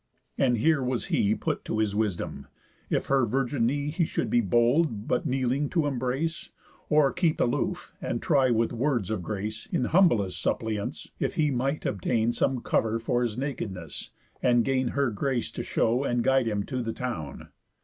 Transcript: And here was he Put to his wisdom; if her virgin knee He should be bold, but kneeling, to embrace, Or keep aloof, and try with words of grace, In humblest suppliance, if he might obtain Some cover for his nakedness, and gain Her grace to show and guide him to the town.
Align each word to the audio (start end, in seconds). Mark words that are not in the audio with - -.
And 0.35 0.57
here 0.57 0.81
was 0.81 1.05
he 1.13 1.35
Put 1.35 1.63
to 1.65 1.77
his 1.77 1.93
wisdom; 1.93 2.47
if 2.89 3.05
her 3.05 3.23
virgin 3.23 3.67
knee 3.67 3.91
He 3.91 4.03
should 4.05 4.31
be 4.31 4.41
bold, 4.41 5.07
but 5.07 5.27
kneeling, 5.27 5.69
to 5.69 5.85
embrace, 5.85 6.49
Or 6.89 7.13
keep 7.13 7.39
aloof, 7.39 7.93
and 8.01 8.19
try 8.19 8.49
with 8.49 8.73
words 8.73 9.11
of 9.11 9.21
grace, 9.21 9.67
In 9.71 9.85
humblest 9.85 10.41
suppliance, 10.41 11.11
if 11.19 11.35
he 11.35 11.51
might 11.51 11.85
obtain 11.85 12.33
Some 12.33 12.61
cover 12.61 12.97
for 12.97 13.21
his 13.21 13.37
nakedness, 13.37 14.09
and 14.41 14.65
gain 14.65 14.87
Her 14.87 15.11
grace 15.11 15.51
to 15.51 15.61
show 15.63 16.03
and 16.03 16.23
guide 16.23 16.47
him 16.47 16.63
to 16.65 16.81
the 16.81 16.93
town. 16.93 17.49